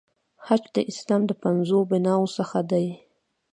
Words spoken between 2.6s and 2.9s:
دی.